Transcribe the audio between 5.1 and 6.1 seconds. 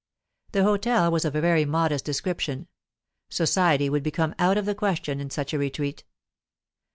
in such a retreat.